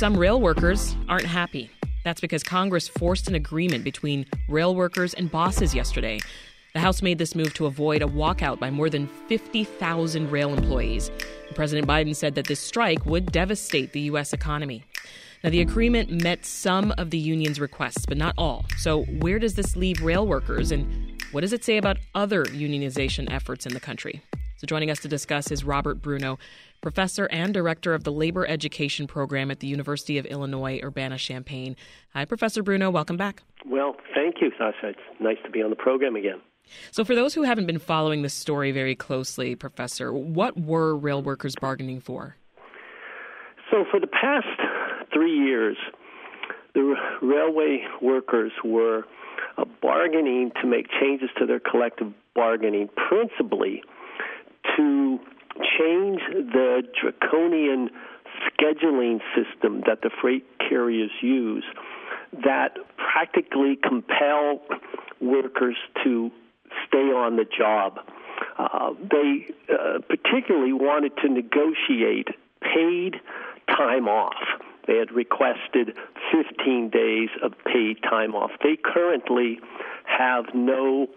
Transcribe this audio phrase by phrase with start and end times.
[0.00, 1.68] some rail workers aren't happy.
[2.04, 6.20] That's because Congress forced an agreement between rail workers and bosses yesterday.
[6.72, 11.10] The House made this move to avoid a walkout by more than 50,000 rail employees.
[11.54, 14.32] President Biden said that this strike would devastate the U.S.
[14.32, 14.84] economy.
[15.44, 18.64] Now, the agreement met some of the union's requests, but not all.
[18.78, 23.30] So, where does this leave rail workers, and what does it say about other unionization
[23.30, 24.22] efforts in the country?
[24.56, 26.38] So, joining us to discuss is Robert Bruno,
[26.80, 31.76] professor and director of the Labor Education Program at the University of Illinois Urbana Champaign.
[32.14, 32.90] Hi, Professor Bruno.
[32.90, 33.42] Welcome back.
[33.66, 34.88] Well, thank you, Sasha.
[34.88, 36.40] It's nice to be on the program again.
[36.92, 41.22] So, for those who haven't been following this story very closely, Professor, what were rail
[41.22, 42.36] workers bargaining for?
[43.70, 44.46] So, for the past
[45.12, 45.76] three years,
[46.74, 49.04] the railway workers were
[49.58, 53.82] uh, bargaining to make changes to their collective bargaining, principally
[54.76, 55.18] to
[55.56, 57.90] change the draconian
[58.46, 61.64] scheduling system that the freight carriers use
[62.44, 64.62] that practically compel
[65.20, 66.30] workers to
[66.86, 67.98] stay on the job.
[68.56, 72.28] Uh, they uh, particularly wanted to negotiate
[72.62, 73.16] paid
[73.68, 74.42] time off.
[74.86, 75.94] They had requested
[76.32, 78.50] 15 days of paid time off.
[78.62, 79.60] They currently
[80.04, 81.08] have no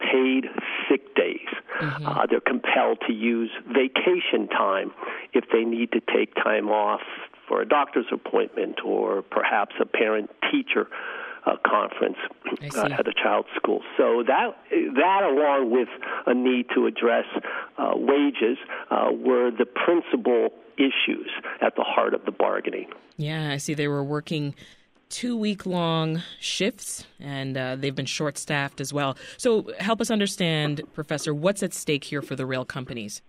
[0.00, 0.44] paid
[0.88, 1.48] sick days.
[1.80, 2.06] Mm-hmm.
[2.06, 4.92] Uh, they're compelled to use vacation time
[5.32, 7.02] if they need to take time off
[7.46, 10.88] for a doctor's appointment or perhaps a parent teacher
[11.46, 12.16] uh, conference
[12.76, 13.82] uh, at a child's school.
[13.96, 15.88] So that that, along with
[16.26, 17.24] a need to address
[17.78, 18.58] uh, wages,
[18.90, 22.88] uh, were the principal issues at the heart of the bargaining.
[23.16, 23.74] Yeah, I see.
[23.74, 24.54] They were working
[25.08, 29.16] two week long shifts and uh, they've been short staffed as well.
[29.36, 33.22] So, help us understand, Professor, what's at stake here for the rail companies?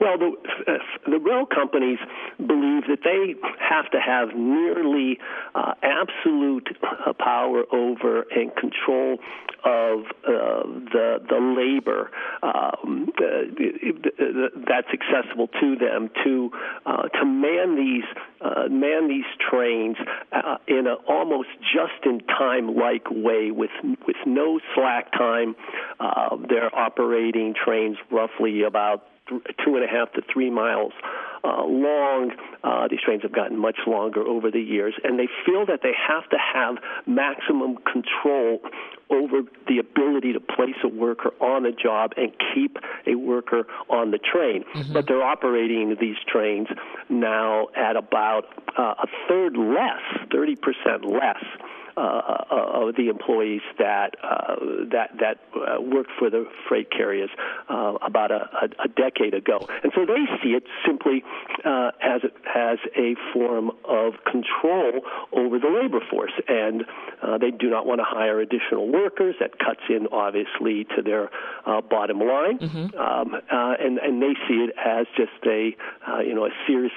[0.00, 0.32] Well, the,
[0.66, 0.78] uh,
[1.10, 1.98] the rail companies
[2.38, 5.18] believe that they have to have nearly
[5.54, 9.18] uh, absolute uh, power over and control
[9.64, 12.10] of uh, the the labor
[12.42, 16.50] um, uh, that's accessible to them to
[16.84, 18.04] uh, to man these
[18.70, 19.96] man these trains
[20.68, 23.70] in an almost just in time like way with
[24.06, 25.56] with no slack time.
[26.48, 30.92] they're operating trains roughly about two and a half to three miles
[31.44, 32.32] uh, long.
[32.64, 35.92] Uh, these trains have gotten much longer over the years, and they feel that they
[35.96, 36.76] have to have
[37.06, 38.60] maximum control
[39.10, 42.76] over the ability to place a worker on a job and keep
[43.06, 44.64] a worker on the train.
[44.74, 44.92] Mm-hmm.
[44.92, 46.68] But they're operating these trains
[47.08, 51.44] now at about uh, a third less, 30% less
[51.96, 54.56] uh, of the employees that uh,
[54.90, 57.30] that that uh, worked for the freight carriers
[57.68, 61.24] uh, about a, a, a decade ago, and so they see it simply
[61.64, 62.20] uh, as
[62.54, 65.00] as a form of control
[65.32, 66.84] over the labor force, and
[67.22, 69.34] uh, they do not want to hire additional workers.
[69.40, 71.30] That cuts in obviously to their
[71.64, 72.98] uh, bottom line, mm-hmm.
[72.98, 75.76] um, uh, and and they see it as just a
[76.08, 76.92] uh, you know a serious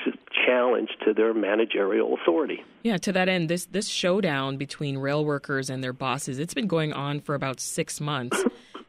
[0.45, 2.63] challenge to their managerial authority.
[2.83, 6.67] Yeah, to that end, this this showdown between rail workers and their bosses, it's been
[6.67, 8.43] going on for about six months.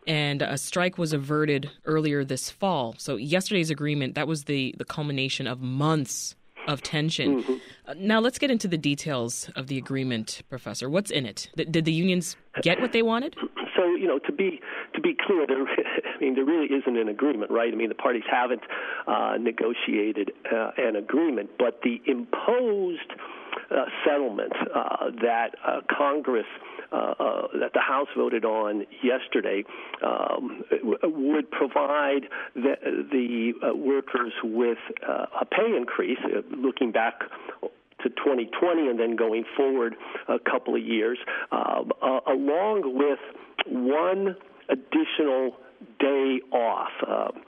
[0.06, 2.94] and a strike was averted earlier this fall.
[2.98, 6.34] So yesterday's agreement, that was the, the culmination of months
[6.66, 7.42] of tension.
[7.42, 7.54] Mm-hmm.
[7.86, 10.88] Uh, now let's get into the details of the agreement, Professor.
[10.88, 11.50] What's in it?
[11.56, 13.36] Th- did the unions get what they wanted?
[13.76, 14.60] So you know, to be
[14.94, 17.72] to be clear, there, I mean, there really isn't an agreement, right?
[17.72, 18.62] I mean, the parties haven't
[19.06, 23.12] uh, negotiated uh, an agreement, but the imposed
[23.70, 26.46] uh, settlement uh, that uh, Congress.
[26.92, 29.62] Uh, uh, that the House voted on yesterday
[30.04, 30.64] um,
[31.04, 32.22] would provide
[32.56, 32.74] the,
[33.12, 36.18] the uh, workers with a pay increase.
[36.50, 37.20] looking back
[38.02, 39.94] to 2020 and then going forward
[40.26, 41.16] a couple of years,
[41.52, 41.92] um,
[42.26, 43.20] along with
[43.68, 44.34] one
[44.70, 45.56] additional
[45.98, 47.42] day off, um,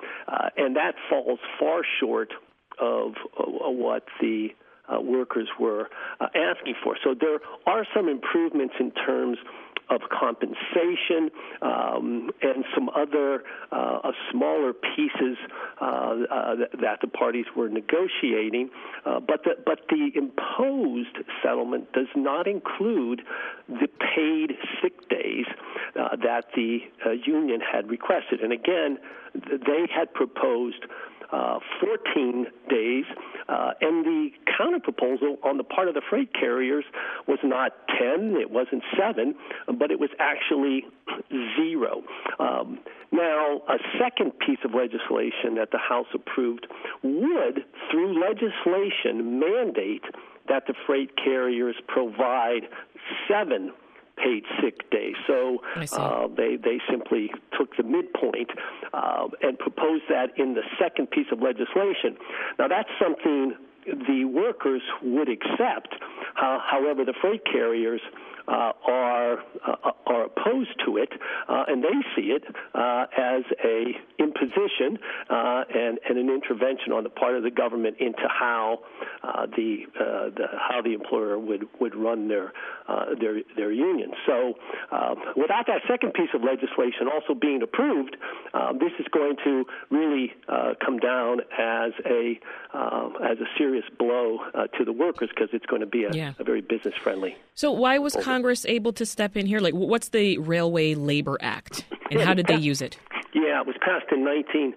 [0.57, 2.33] and that falls far short
[2.81, 4.49] of what the
[4.89, 5.89] uh, workers were
[6.21, 6.97] uh, asking for.
[7.05, 9.39] So there are some improvements in terms
[9.91, 11.31] of compensation
[11.61, 15.37] um, and some other uh, smaller pieces
[15.81, 18.71] uh, uh, that the parties were negotiating,
[19.05, 23.23] uh, but the, but the imposed settlement does not include
[23.69, 25.47] the paid sick days
[25.95, 26.79] that the
[27.27, 28.41] union had requested.
[28.41, 28.99] And again,
[29.35, 30.85] they had proposed
[31.33, 33.05] uh, 14 days,
[33.49, 34.29] uh, and the
[34.61, 36.85] counterproposal on the part of the freight carriers
[37.27, 39.35] was not 10, it wasn't 7,
[39.79, 40.85] but it was actually
[41.57, 42.03] zero.
[42.39, 42.81] Um,
[43.13, 46.67] Now, a second piece of legislation that the House approved
[47.03, 50.05] would, through legislation, mandate
[50.49, 52.69] that the freight carriers provide
[53.29, 53.73] seven
[54.17, 55.15] paid sick days.
[55.27, 55.63] So
[55.99, 58.51] uh, they they simply took the midpoint
[58.93, 62.17] uh, and proposed that in the second piece of legislation.
[62.59, 63.55] Now that's something
[63.87, 65.95] the workers would accept.
[66.41, 68.01] Uh, however, the freight carriers
[68.49, 71.11] uh, are uh, are opposed to it,
[71.49, 72.45] uh, and they see it
[72.75, 74.99] uh, as a imposition
[75.31, 78.81] uh, and, and an intervention on the part of the government into how
[79.23, 82.53] uh, the, the how the employer would would run their
[83.21, 84.11] their their union.
[84.27, 84.55] So,
[85.37, 88.17] without that second piece of legislation also being approved,
[88.55, 90.33] um, this is going to really
[90.85, 92.41] come down as a
[92.75, 94.39] um, as a serious blow
[94.79, 96.33] to the workers because it's going to be a, yeah.
[96.39, 97.37] a very business friendly.
[97.55, 98.32] So, why was Congress
[98.67, 99.61] able to step in here?
[99.61, 102.99] Like, what's the Railway Labor Act, and how did they use it?
[103.35, 104.75] Yeah, it was passed in 19-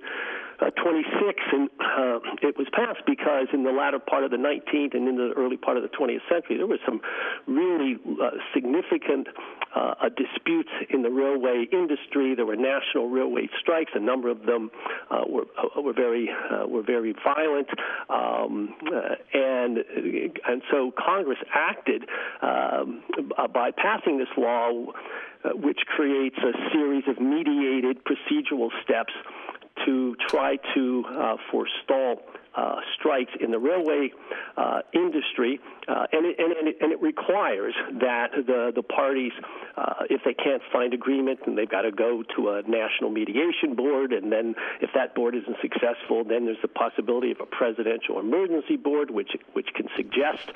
[0.59, 4.95] uh, 26, and uh, it was passed because in the latter part of the 19th
[4.95, 7.01] and in the early part of the 20th century, there were some
[7.47, 9.27] really uh, significant
[9.75, 12.35] uh, uh, disputes in the railway industry.
[12.35, 13.91] There were national railway strikes.
[13.95, 14.71] A number of them
[15.11, 16.29] uh, were were very
[16.67, 17.67] were very violent,
[18.09, 18.73] um,
[19.33, 19.79] and
[20.47, 22.05] and so Congress acted
[22.41, 23.03] um,
[23.53, 24.93] by passing this law.
[25.53, 29.13] which creates a series of mediated procedural steps
[29.85, 32.21] to try to uh, forestall
[32.55, 34.09] uh, strikes in the railway
[34.55, 39.33] uh, industry, uh, and, it, and, it, and, it, requires that the the parties,
[39.75, 43.75] uh, if they can't find agreement, then they've got to go to a national mediation
[43.75, 48.21] board, and then if that board isn't successful, then there's the possibility of a presidential
[48.21, 50.47] emergency board, which which can suggest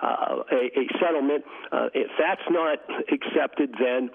[0.00, 1.44] uh, a, a, settlement.
[1.92, 2.78] if that's not
[3.12, 4.08] accepted, then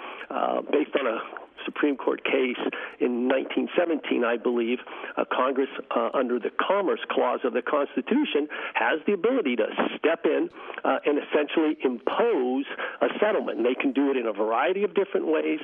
[0.72, 2.64] based on a Supreme Court case
[3.04, 4.80] in 1917, I believe,
[5.18, 9.68] uh, Congress, uh, under the Commerce Clause of the Constitution, has the ability to
[10.00, 10.50] step in
[10.84, 12.66] uh, and essentially impose
[13.02, 13.58] a settlement.
[13.58, 15.60] And they can do it in a variety of different ways.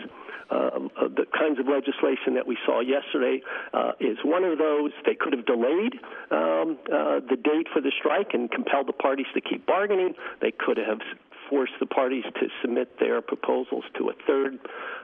[0.51, 3.41] Um, uh, the kinds of legislation that we saw yesterday
[3.73, 4.91] uh, is one of those.
[5.05, 5.95] They could have delayed
[6.29, 10.13] um, uh, the date for the strike and compelled the parties to keep bargaining.
[10.41, 10.99] They could have
[11.53, 14.57] force the parties to submit their proposals to a third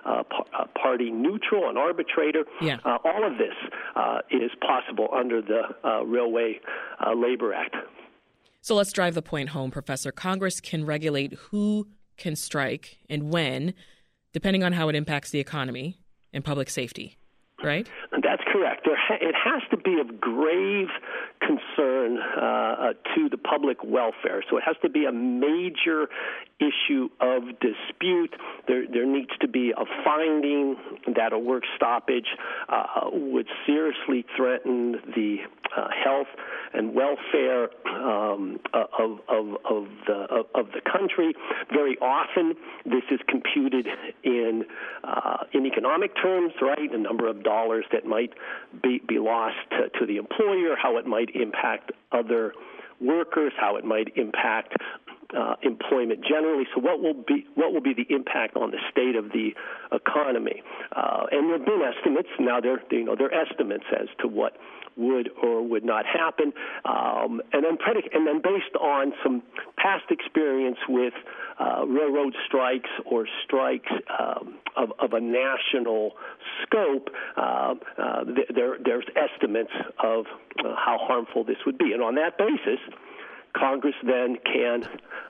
[0.04, 0.24] uh,
[0.58, 2.44] uh, party neutral, an arbitrator.
[2.60, 2.78] Yeah.
[2.84, 3.54] Uh, all of this
[3.96, 6.60] uh, is possible under the uh, Railway
[7.06, 7.76] uh, Labor Act.
[8.62, 10.12] So let's drive the point home, Professor.
[10.12, 11.88] Congress can regulate who
[12.18, 13.76] can strike and when,
[14.34, 16.00] depending on how it impacts the economy
[16.34, 17.20] and public safety
[17.64, 17.90] right?
[18.30, 18.86] That's correct.
[18.86, 18.96] There
[19.28, 20.90] it has to be of grave
[21.42, 24.44] concern uh, uh, to the public welfare.
[24.52, 26.10] So it has to be a major
[26.60, 28.36] issue of dispute.
[28.68, 30.76] There, there needs to be a finding
[31.16, 32.28] that a work stoppage
[32.68, 35.38] uh, would seriously threaten the
[35.76, 36.28] uh, health
[36.74, 41.34] and welfare um, of, of, of, the, of, of, the country.
[41.72, 42.56] Very often,
[42.86, 43.88] this is computed
[44.24, 44.66] in
[45.04, 46.92] uh, in economic terms, right?
[46.92, 48.34] The number of dollars that might
[48.82, 52.54] be, be lost to, to the employer, how it might impact other
[53.02, 54.76] workers, how it might impact
[55.38, 56.66] uh, employment generally.
[56.74, 59.52] So, what will be what will be the impact on the state of the
[59.92, 60.64] economy?
[60.92, 62.30] Uh, and there have been estimates.
[62.40, 64.54] Now, they're you know they're estimates as to what
[64.98, 66.52] would or would not happen,
[66.86, 69.42] um, and then predic- and then based on some
[69.78, 71.14] past experience with
[71.60, 76.12] uh, railroad strikes or strikes um, of, of, a national
[76.64, 78.24] scope, uh, uh,
[78.54, 79.72] there, there's estimates
[80.04, 80.26] of
[80.60, 82.80] uh, how harmful this would be, and on that basis.
[83.56, 84.84] Congress then can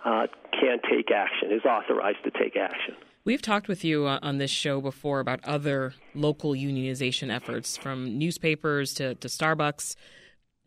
[0.05, 0.27] uh,
[0.59, 2.95] can take action, is authorized to take action.
[3.25, 8.17] We've talked with you uh, on this show before about other local unionization efforts, from
[8.17, 9.95] newspapers to, to Starbucks.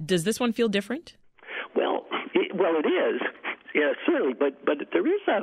[0.04, 1.16] Does this one feel different?
[1.74, 2.04] Well,
[2.34, 3.20] it, well, it is,
[3.74, 4.34] yeah, certainly.
[4.34, 5.40] But but there is a,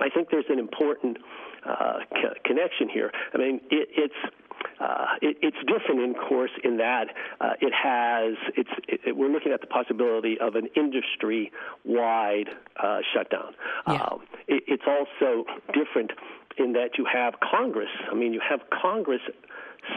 [0.00, 1.18] I think there's an important
[1.66, 3.10] uh, co- connection here.
[3.34, 4.34] I mean, it, it's
[4.82, 7.06] uh, it, it's different, in course, in that
[7.40, 8.34] uh, it has.
[8.56, 8.70] It's.
[8.88, 12.48] It, we're looking at the possibility of an industry-wide
[12.82, 13.54] uh, shutdown.
[13.86, 13.94] Yeah.
[13.94, 16.10] Um, it, it's also different
[16.58, 17.90] in that you have Congress.
[18.10, 19.22] I mean, you have Congress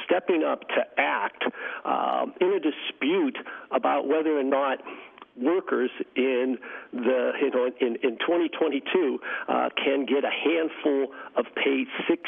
[0.05, 1.43] stepping up to act
[1.83, 3.37] um, in a dispute
[3.71, 4.79] about whether or not
[5.41, 6.57] workers in
[6.93, 12.25] the you know in in 2022 uh, can get a handful of paid sick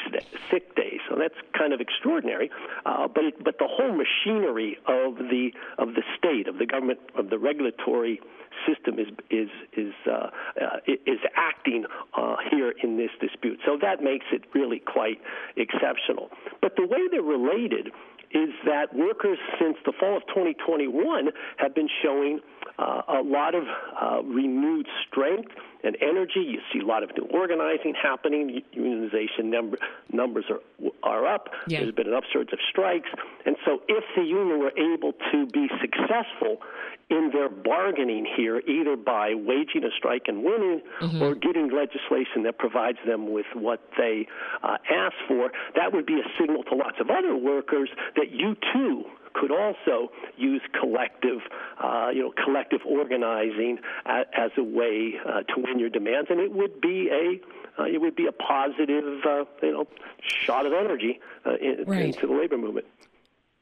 [0.52, 1.00] sick days.
[1.10, 2.50] So that's kind of extraordinary.
[2.86, 7.00] Uh, but it, but the whole machinery of the of the state of the government
[7.16, 8.20] of the regulatory
[8.68, 10.30] system is is is uh,
[10.62, 11.86] uh, is acting
[12.16, 13.60] uh, here in this dispute.
[13.66, 15.20] So that makes it really quite
[15.56, 16.30] exceptional.
[16.62, 17.92] But the way they're related
[18.32, 22.40] is that workers since the fall of 2021 have been showing
[22.80, 23.64] uh, a lot of
[24.00, 25.52] uh, renewed strength
[25.84, 26.42] and energy.
[26.42, 28.62] You see a lot of new organizing happening.
[28.76, 29.78] Unionization number,
[30.12, 30.60] numbers are
[31.04, 31.50] are up.
[31.68, 31.82] Yeah.
[31.82, 33.10] There's been an upsurge of strikes,
[33.46, 36.62] and so if the union were able to be successful
[37.10, 41.22] in their bargaining here, either by waging a strike and winning, mm-hmm.
[41.22, 44.28] or getting legislation that provides them with what they
[44.62, 48.56] uh, ask for, that would be a signal to lots of other workers that you
[48.74, 49.06] too
[49.40, 51.40] could also use collective,
[51.84, 56.40] uh, you know, collective organizing as, as a way uh, to win your demands, and
[56.40, 59.88] it would be a uh, it would be a positive, uh, you know,
[60.20, 62.06] shot of energy uh, in, right.
[62.06, 62.88] into the labor movement.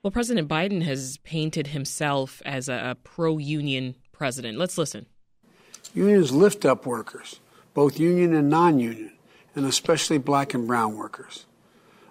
[0.04, 4.58] Well, President Biden has painted himself as a, a pro-union president.
[4.58, 5.08] Let's listen.
[5.94, 7.42] Unions lift up workers,
[7.74, 9.12] both union and non-union,
[9.56, 11.46] and especially black and brown workers.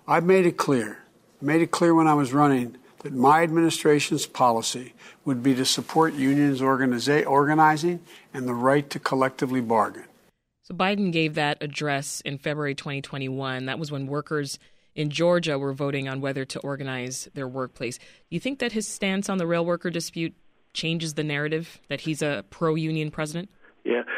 [0.07, 0.99] I've made it clear,
[1.41, 4.95] made it clear when I was running that my administration's policy
[5.27, 8.01] would be to support unions organiza- organizing
[8.33, 10.05] and the right to collectively bargain.
[10.63, 13.67] So Biden gave that address in February 2021.
[13.67, 14.59] That was when workers
[14.95, 17.99] in Georgia were voting on whether to organize their workplace.
[17.99, 20.35] Do you think that his stance on the rail worker dispute
[20.73, 23.51] changes the narrative that he's a pro union president?
[23.85, 24.14] Yeah, well,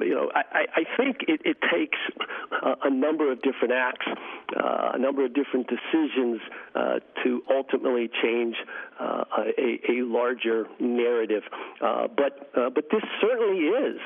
[0.00, 1.98] you know, I, I think it, it takes
[2.62, 4.06] a, a number of different acts,
[4.56, 6.40] uh, a number of different decisions
[6.74, 8.56] uh, to ultimately change
[9.00, 9.24] uh,
[9.58, 11.42] a, a larger narrative.
[11.80, 14.00] Uh, but uh, but this certainly is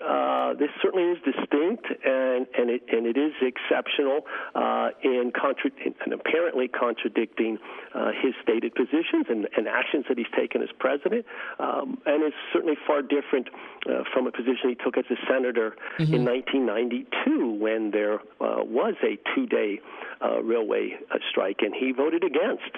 [0.00, 4.22] uh, this certainly is distinct and and it and it is exceptional
[4.54, 7.58] uh, in, contra- in apparently contradicting
[7.94, 11.24] uh, his stated positions and, and, actions that he's taken as president,
[11.58, 13.48] um, and it's certainly far different
[13.88, 16.14] uh, from a position he took as a senator mm-hmm.
[16.14, 19.80] in 1992 when there uh, was a two-day
[20.20, 20.96] uh, railway
[21.30, 22.76] strike, and he voted against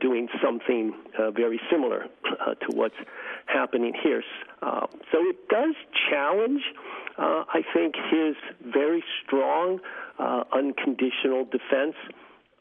[0.00, 0.94] doing something
[1.32, 2.06] very similar
[2.60, 2.94] to what's
[3.52, 4.22] happening here.
[4.62, 5.74] Uh, so it does
[6.10, 6.62] challenge,
[7.18, 8.34] uh, I think, his
[8.72, 9.80] very strong
[10.18, 11.96] uh, unconditional defense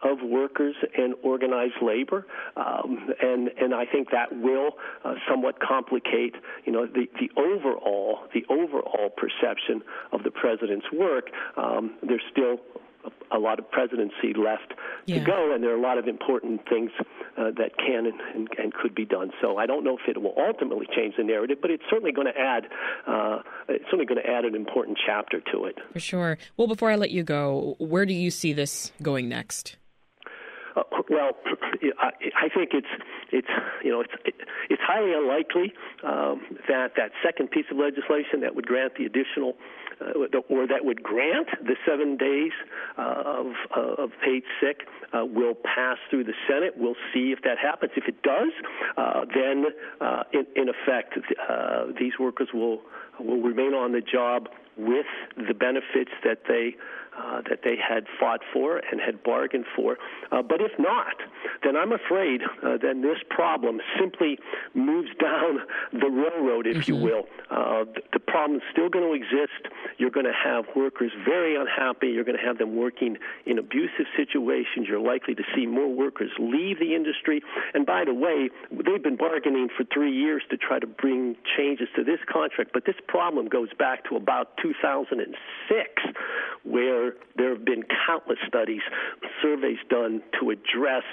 [0.01, 4.71] of workers and organized labor, um, and and I think that will
[5.03, 9.81] uh, somewhat complicate, you know, the the overall the overall perception
[10.13, 11.29] of the president's work.
[11.57, 12.59] Um, there's still
[13.31, 14.73] a, lot of presidency left
[15.05, 15.19] yeah.
[15.19, 16.91] to go, and there are a lot of important things
[17.37, 19.31] uh, that can and, and, and, could be done.
[19.41, 22.27] So I don't know if it will ultimately change the narrative, but it's certainly going
[22.27, 22.65] to add
[23.07, 23.39] uh,
[23.69, 25.77] it's certainly going to add an important chapter to it.
[25.93, 26.37] For sure.
[26.57, 29.77] Well, before I let you go, where do you see this going next?
[30.75, 31.31] Uh, well,
[31.99, 32.87] I, I think it's
[33.31, 33.47] it's
[33.83, 34.13] you know it's
[34.69, 39.55] it's highly unlikely um, that that second piece of legislation that would grant the additional
[40.01, 42.51] uh, or that would grant the seven days
[42.97, 46.73] uh, of uh, of paid sick uh, will pass through the Senate.
[46.77, 47.91] We'll see if that happens.
[47.95, 48.51] If it does,
[48.97, 49.65] uh, then
[49.99, 51.17] uh, in, in effect
[51.99, 52.81] these workers will
[53.19, 55.05] will remain on the job with
[55.35, 56.75] the benefits that they
[57.19, 59.97] uh, that they had fought for and had bargained for.
[60.31, 61.15] Uh, but if not,
[61.63, 64.39] then I'm afraid uh, then this problem simply
[64.73, 65.59] moves down
[65.91, 66.93] the railroad, if mm-hmm.
[66.93, 67.23] you will.
[67.49, 69.67] Uh, the, the problem is still going to exist.
[69.97, 72.07] You're going to have workers very unhappy.
[72.07, 74.87] You're going to have them working in abusive situations.
[74.87, 77.41] You're likely to see more workers leave the industry.
[77.73, 81.89] And by the way, they've been bargaining for three years to try to bring changes
[81.95, 85.89] to this contract, but this problem goes back to about 2006,
[86.63, 88.81] where there have been countless studies,
[89.41, 91.03] surveys done to address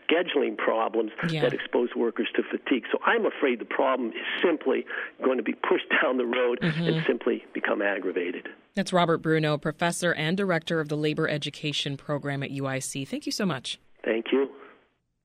[0.00, 1.42] scheduling problems yeah.
[1.42, 2.84] that expose workers to fatigue.
[2.90, 4.84] So I'm afraid the problem is simply
[5.24, 6.82] going to be pushed down the road mm-hmm.
[6.82, 8.48] and simply become aggravated.
[8.74, 13.06] That's Robert Bruno, professor and director of the Labor Education Program at UIC.
[13.06, 13.78] Thank you so much.
[14.04, 14.48] Thank you.